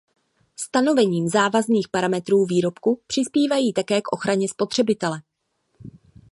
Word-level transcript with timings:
Stanovením 0.55 1.27
závazných 1.29 1.87
parametrů 1.89 2.45
výrobků 2.45 3.01
přispívají 3.07 3.73
také 3.73 4.01
k 4.01 4.13
ochraně 4.13 4.49
spotřebitele. 4.49 5.21